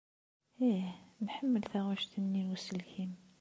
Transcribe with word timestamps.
Ih, 0.69 0.87
nḥemmel 1.25 1.63
taɣect-nni 1.71 2.43
n 2.45 2.53
uselkim! 2.55 3.11